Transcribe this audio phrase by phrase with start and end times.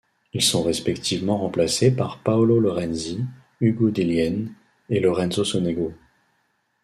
[0.33, 3.23] Ils sont respectivement remplacés par Paolo Lorenzi,
[3.59, 4.47] Hugo Dellien
[4.89, 5.93] et Lorenzo Sonego.